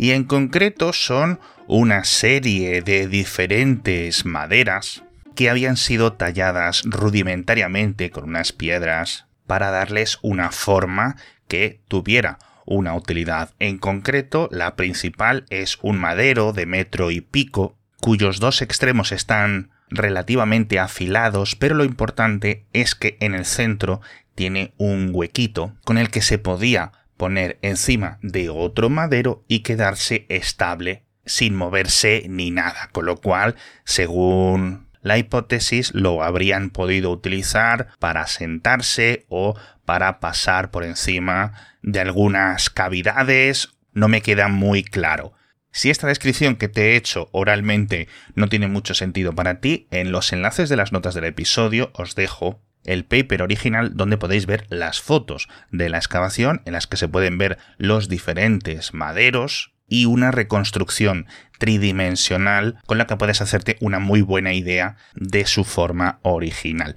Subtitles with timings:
[0.00, 5.04] Y en concreto son una serie de diferentes maderas
[5.36, 11.16] que habían sido talladas rudimentariamente con unas piedras para darles una forma
[11.48, 13.50] que tuviera una utilidad.
[13.58, 19.68] En concreto, la principal es un madero de metro y pico, cuyos dos extremos están
[19.90, 24.00] relativamente afilados, pero lo importante es que en el centro
[24.34, 30.24] tiene un huequito con el que se podía poner encima de otro madero y quedarse
[30.30, 37.88] estable sin moverse ni nada, con lo cual, según la hipótesis, lo habrían podido utilizar
[37.98, 39.54] para sentarse o
[39.84, 45.34] para pasar por encima de algunas cavidades, no me queda muy claro.
[45.72, 50.10] Si esta descripción que te he hecho oralmente no tiene mucho sentido para ti, en
[50.10, 54.66] los enlaces de las notas del episodio os dejo el paper original donde podéis ver
[54.70, 60.06] las fotos de la excavación en las que se pueden ver los diferentes maderos y
[60.06, 61.26] una reconstrucción
[61.58, 66.94] tridimensional con la que puedes hacerte una muy buena idea de su forma original.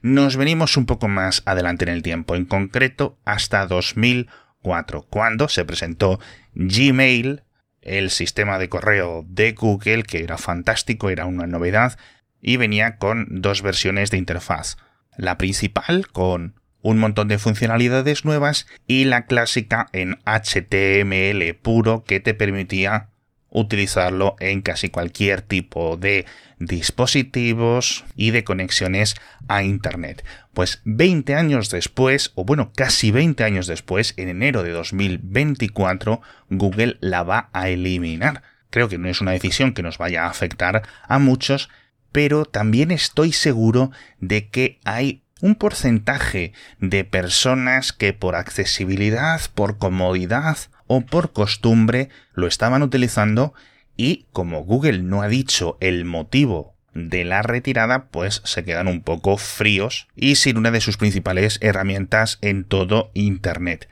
[0.00, 5.64] Nos venimos un poco más adelante en el tiempo, en concreto hasta 2004, cuando se
[5.64, 6.18] presentó
[6.54, 7.44] Gmail,
[7.82, 11.98] el sistema de correo de Google, que era fantástico, era una novedad,
[12.42, 14.76] y venía con dos versiones de interfaz.
[15.16, 22.20] La principal con un montón de funcionalidades nuevas y la clásica en HTML puro que
[22.20, 23.08] te permitía
[23.52, 26.24] utilizarlo en casi cualquier tipo de
[26.58, 29.14] dispositivos y de conexiones
[29.46, 30.24] a Internet.
[30.54, 36.96] Pues 20 años después, o bueno, casi 20 años después, en enero de 2024, Google
[37.00, 38.42] la va a eliminar.
[38.70, 41.68] Creo que no es una decisión que nos vaya a afectar a muchos,
[42.12, 43.90] pero también estoy seguro
[44.20, 50.56] de que hay un porcentaje de personas que por accesibilidad, por comodidad
[50.86, 53.52] o por costumbre lo estaban utilizando
[53.96, 59.02] y como Google no ha dicho el motivo de la retirada, pues se quedan un
[59.02, 63.88] poco fríos y sin una de sus principales herramientas en todo Internet.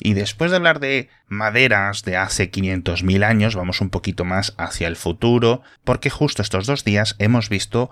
[0.00, 4.88] Y después de hablar de maderas de hace 500.000 años, vamos un poquito más hacia
[4.88, 7.90] el futuro, porque justo estos dos días hemos visto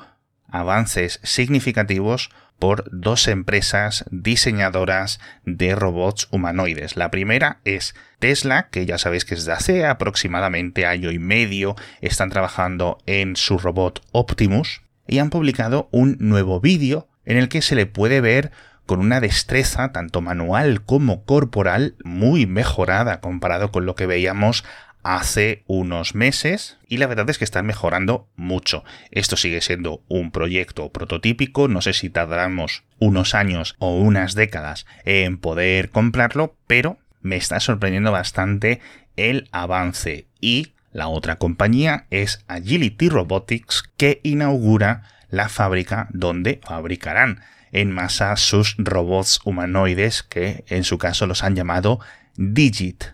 [0.49, 6.97] avances significativos por dos empresas diseñadoras de robots humanoides.
[6.97, 12.31] La primera es Tesla, que ya sabéis que desde hace aproximadamente año y medio están
[12.31, 17.75] trabajando en su robot Optimus y han publicado un nuevo vídeo en el que se
[17.75, 18.53] le puede ver
[18.87, 24.65] con una destreza tanto manual como corporal muy mejorada comparado con lo que veíamos
[25.03, 28.83] hace unos meses y la verdad es que están mejorando mucho.
[29.13, 34.87] Esto sigue siendo un proyecto prototípico, no sé si tardamos unos años o unas décadas
[35.05, 38.81] en poder comprarlo, pero me está sorprendiendo bastante
[39.17, 47.43] el avance y la otra compañía es Agility Robotics que inaugura la fábrica donde fabricarán
[47.73, 52.01] en masa sus robots humanoides que en su caso los han llamado
[52.37, 53.05] Digit.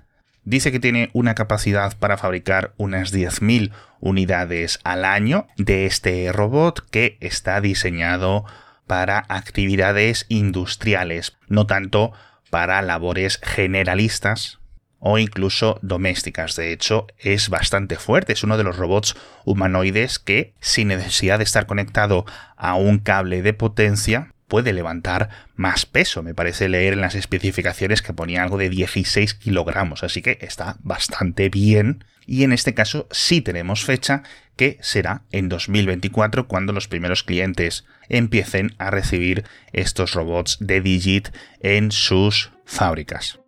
[0.45, 3.71] Dice que tiene una capacidad para fabricar unas 10.000
[4.01, 8.45] unidades al año de este robot que está diseñado
[8.89, 12.13] para actividades industriales, no tanto
[12.51, 14.59] para labores generalistas
[14.99, 16.57] o incluso domésticas.
[16.57, 18.33] De hecho, es bastante fuerte.
[18.33, 22.25] Es uno de los robots humanoides que, sin necesidad de estar conectado
[22.57, 26.23] a un cable de potencia, puede levantar más peso.
[26.23, 30.77] Me parece leer en las especificaciones que ponía algo de 16 kilogramos, así que está
[30.83, 32.05] bastante bien.
[32.27, 37.87] Y en este caso sí tenemos fecha que será en 2024 cuando los primeros clientes
[38.11, 43.39] empiecen a recibir estos robots de Digit en sus fábricas.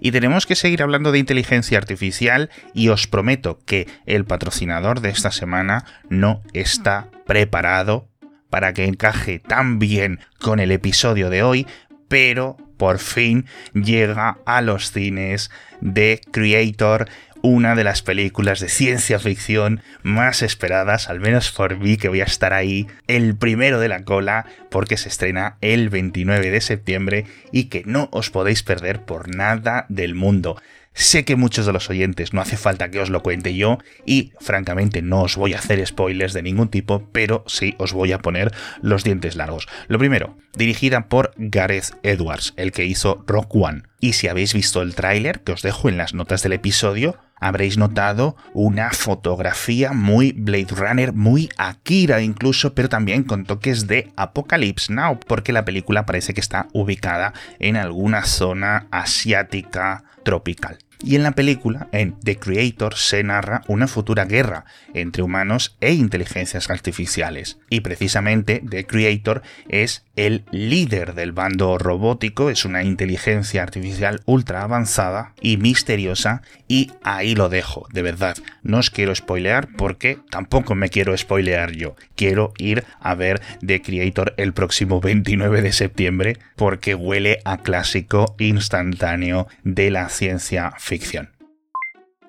[0.00, 5.10] Y tenemos que seguir hablando de inteligencia artificial y os prometo que el patrocinador de
[5.10, 8.08] esta semana no está preparado
[8.56, 11.66] para que encaje tan bien con el episodio de hoy,
[12.08, 13.44] pero por fin
[13.74, 15.50] llega a los cines
[15.82, 17.06] de Creator
[17.42, 22.22] una de las películas de ciencia ficción más esperadas, al menos por mí, que voy
[22.22, 27.26] a estar ahí el primero de la cola, porque se estrena el 29 de septiembre
[27.52, 30.56] y que no os podéis perder por nada del mundo.
[30.98, 33.76] Sé que muchos de los oyentes no hace falta que os lo cuente yo
[34.06, 38.12] y francamente no os voy a hacer spoilers de ningún tipo, pero sí os voy
[38.12, 38.50] a poner
[38.80, 39.68] los dientes largos.
[39.88, 43.82] Lo primero, dirigida por Gareth Edwards, el que hizo Rock One.
[44.00, 47.76] Y si habéis visto el tráiler, que os dejo en las notas del episodio, habréis
[47.76, 54.90] notado una fotografía muy Blade Runner, muy Akira incluso, pero también con toques de Apocalypse
[54.94, 60.78] Now, porque la película parece que está ubicada en alguna zona asiática tropical.
[61.02, 64.64] Y en la película, en The Creator, se narra una futura guerra
[64.94, 67.58] entre humanos e inteligencias artificiales.
[67.70, 74.62] Y precisamente The Creator es el líder del bando robótico, es una inteligencia artificial ultra
[74.62, 76.42] avanzada y misteriosa.
[76.68, 78.36] Y ahí lo dejo, de verdad.
[78.62, 81.94] No os quiero spoilear porque tampoco me quiero spoilear yo.
[82.14, 88.34] Quiero ir a ver The Creator el próximo 29 de septiembre porque huele a clásico
[88.38, 91.30] instantáneo de la ciencia ficción.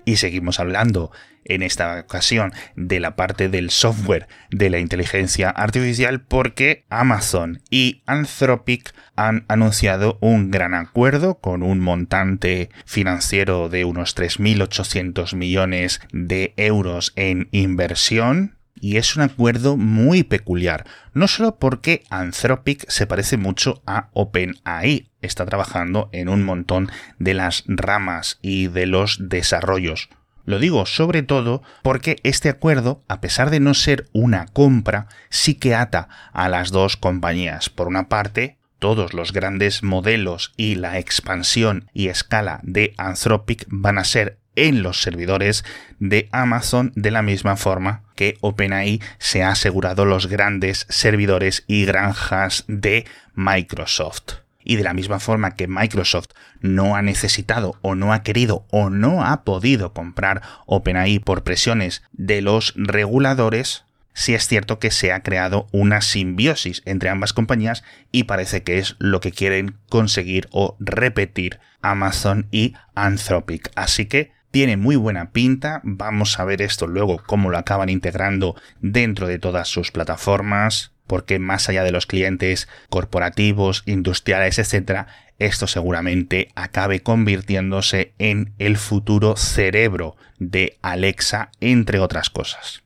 [0.04, 1.12] Y seguimos hablando
[1.44, 8.02] en esta ocasión de la parte del software de la inteligencia artificial porque Amazon y
[8.06, 16.52] Anthropic han anunciado un gran acuerdo con un montante financiero de unos 3.800 millones de
[16.56, 20.84] euros en inversión y es un acuerdo muy peculiar,
[21.14, 27.34] no solo porque Anthropic se parece mucho a OpenAI, está trabajando en un montón de
[27.34, 30.08] las ramas y de los desarrollos.
[30.44, 35.54] Lo digo sobre todo porque este acuerdo, a pesar de no ser una compra, sí
[35.54, 37.68] que ata a las dos compañías.
[37.68, 43.98] Por una parte, todos los grandes modelos y la expansión y escala de Anthropic van
[43.98, 45.64] a ser en los servidores
[46.00, 51.84] de Amazon de la misma forma que OpenAI se ha asegurado los grandes servidores y
[51.84, 54.40] granjas de Microsoft.
[54.64, 58.90] Y de la misma forma que Microsoft no ha necesitado o no ha querido o
[58.90, 65.12] no ha podido comprar OpenAI por presiones de los reguladores, sí es cierto que se
[65.12, 70.48] ha creado una simbiosis entre ambas compañías y parece que es lo que quieren conseguir
[70.50, 73.70] o repetir Amazon y Anthropic.
[73.76, 78.56] Así que tiene muy buena pinta, vamos a ver esto luego cómo lo acaban integrando
[78.80, 85.06] dentro de todas sus plataformas, porque más allá de los clientes corporativos, industriales, etc.,
[85.38, 92.82] esto seguramente acabe convirtiéndose en el futuro cerebro de Alexa, entre otras cosas.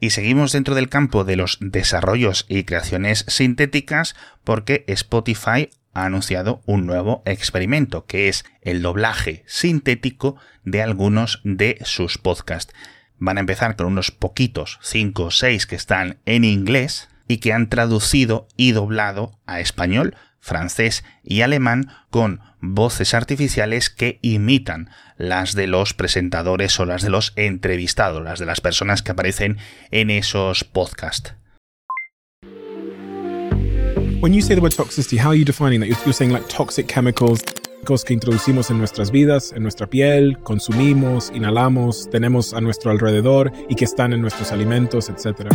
[0.00, 6.62] Y seguimos dentro del campo de los desarrollos y creaciones sintéticas porque Spotify ha anunciado
[6.66, 12.72] un nuevo experimento, que es el doblaje sintético de algunos de sus podcasts.
[13.18, 17.52] Van a empezar con unos poquitos, 5 o 6 que están en inglés y que
[17.52, 25.54] han traducido y doblado a español, francés y alemán con voces artificiales que imitan las
[25.54, 29.58] de los presentadores o las de los entrevistados, las de las personas que aparecen
[29.90, 31.34] en esos podcasts.
[34.22, 35.88] When you say the word toxicity, how are you defining that?
[35.88, 40.38] You're, you're saying like toxic chemicals, chemicals que introducimos en nuestras vidas, en nuestra piel,
[40.44, 45.52] consumimos, inhalamos, tenemos a nuestro alrededor y que están en nuestros alimentos, etc.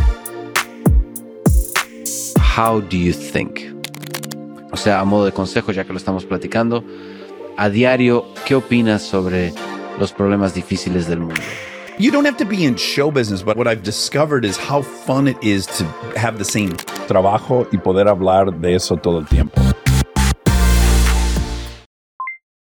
[2.58, 3.62] How do you think?
[4.74, 6.84] O sea, a modo de consejo, ya que lo estamos platicando,
[7.56, 9.54] a diario, ¿qué opinas sobre
[9.98, 11.42] los problemas difíciles del mundo?
[12.00, 15.28] You don't have to be in show business, but what I've discovered is how fun
[15.28, 15.84] it is to
[16.16, 16.46] have the
[17.08, 19.60] trabajo y poder hablar de eso todo el tiempo.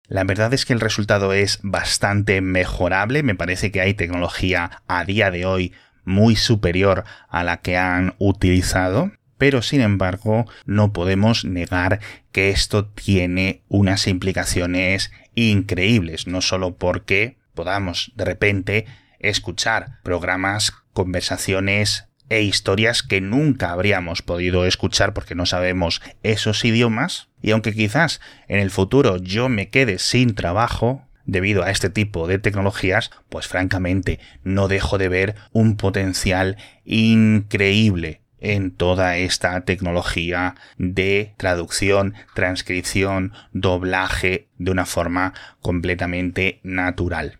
[0.07, 3.21] La verdad es que el resultado es bastante mejorable.
[3.21, 5.73] Me parece que hay tecnología a día de hoy
[6.05, 9.11] muy superior a la que han utilizado.
[9.37, 11.99] Pero sin embargo, no podemos negar
[12.31, 18.85] que esto tiene unas implicaciones increíbles, no solo porque podamos de repente
[19.19, 27.29] escuchar programas, conversaciones e historias que nunca habríamos podido escuchar porque no sabemos esos idiomas.
[27.41, 32.27] Y aunque quizás en el futuro yo me quede sin trabajo debido a este tipo
[32.27, 40.55] de tecnologías, pues francamente no dejo de ver un potencial increíble en toda esta tecnología
[40.77, 47.39] de traducción, transcripción, doblaje de una forma completamente natural.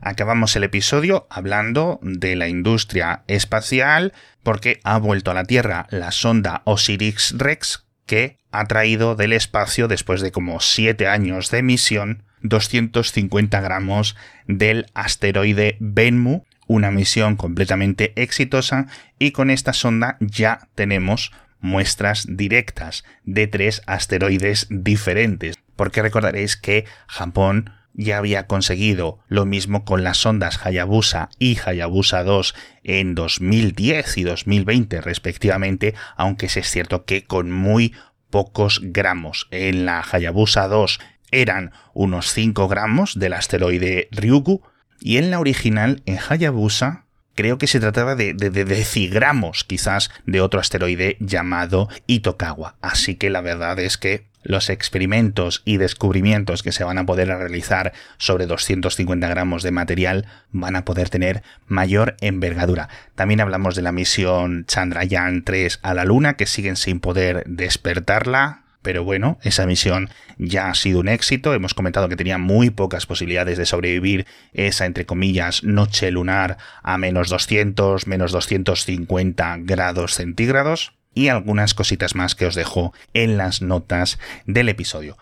[0.00, 4.12] Acabamos el episodio hablando de la industria espacial
[4.42, 9.88] porque ha vuelto a la Tierra la sonda Osiris Rex que ha traído del espacio
[9.88, 18.12] después de como 7 años de misión 250 gramos del asteroide Benmu, una misión completamente
[18.20, 18.86] exitosa
[19.18, 26.84] y con esta sonda ya tenemos muestras directas de tres asteroides diferentes, porque recordaréis que
[27.06, 34.18] Japón ya había conseguido lo mismo con las sondas Hayabusa y Hayabusa 2 en 2010
[34.18, 37.94] y 2020 respectivamente, aunque es cierto que con muy
[38.30, 39.48] pocos gramos.
[39.50, 41.00] En la Hayabusa 2
[41.30, 44.62] eran unos 5 gramos del asteroide Ryugu
[45.00, 47.05] y en la original, en Hayabusa,
[47.36, 52.74] creo que se trataba de, de, de, decigramos quizás de otro asteroide llamado Itokawa.
[52.80, 57.28] Así que la verdad es que los experimentos y descubrimientos que se van a poder
[57.28, 62.88] realizar sobre 250 gramos de material van a poder tener mayor envergadura.
[63.14, 68.62] También hablamos de la misión Chandrayaan 3 a la Luna, que siguen sin poder despertarla.
[68.86, 71.52] Pero bueno, esa misión ya ha sido un éxito.
[71.52, 76.96] Hemos comentado que tenía muy pocas posibilidades de sobrevivir esa, entre comillas, noche lunar a
[76.96, 83.60] menos 200, menos 250 grados centígrados y algunas cositas más que os dejo en las
[83.60, 85.18] notas del episodio.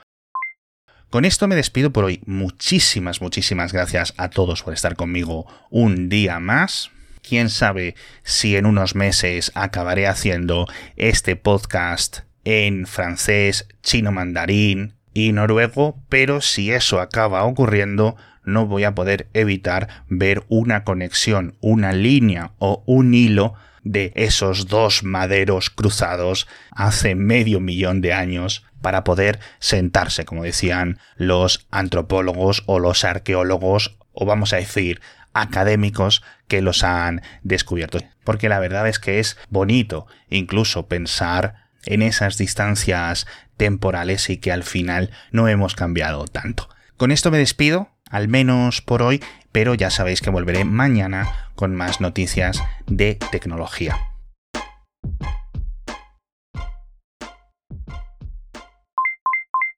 [1.09, 2.21] Con esto me despido por hoy.
[2.27, 6.91] Muchísimas, muchísimas gracias a todos por estar conmigo un día más.
[7.27, 7.95] Quién sabe
[8.25, 10.67] si en unos meses acabaré haciendo
[10.97, 18.85] este podcast en francés, chino mandarín y noruego, pero si eso acaba ocurriendo, no voy
[18.85, 25.71] a poder evitar ver una conexión, una línea o un hilo de esos dos maderos
[25.71, 33.05] cruzados hace medio millón de años para poder sentarse, como decían los antropólogos o los
[33.05, 35.01] arqueólogos, o vamos a decir,
[35.33, 37.99] académicos que los han descubierto.
[38.25, 43.27] Porque la verdad es que es bonito incluso pensar en esas distancias
[43.57, 46.69] temporales y que al final no hemos cambiado tanto.
[46.97, 49.23] Con esto me despido, al menos por hoy,
[49.53, 54.14] pero ya sabéis que volveré mañana con más noticias de tecnología.